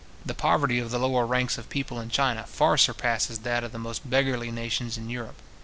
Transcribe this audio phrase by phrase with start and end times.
[0.25, 3.77] The poverty of the lower ranks of people in China far surpasses that of the
[3.77, 5.39] most beggarly nations in Europe.